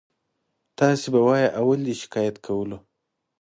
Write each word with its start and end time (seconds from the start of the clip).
تاسې 0.79 1.05
به 1.13 1.19
وایئ 1.27 1.49
اول 1.59 1.79
دې 1.87 1.95
شکایت 2.01 2.35
کولو. 2.45 2.77